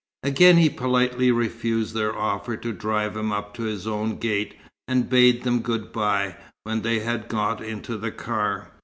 [0.23, 4.55] Again he politely refused their offer to drive him up to his own gate,
[4.87, 8.71] and bade them good bye when they had got into the car.